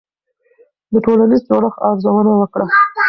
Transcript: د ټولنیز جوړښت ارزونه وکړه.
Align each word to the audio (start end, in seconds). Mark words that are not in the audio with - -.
د 0.91 0.93
ټولنیز 1.05 1.41
جوړښت 1.47 1.79
ارزونه 1.89 2.31
وکړه. 2.35 2.65